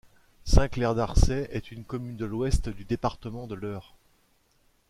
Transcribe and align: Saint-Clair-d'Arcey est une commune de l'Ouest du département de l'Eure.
Saint-Clair-d'Arcey 0.45 1.47
est 1.51 1.69
une 1.71 1.83
commune 1.85 2.17
de 2.17 2.25
l'Ouest 2.25 2.69
du 2.69 2.85
département 2.85 3.45
de 3.45 3.53
l'Eure. 3.53 3.93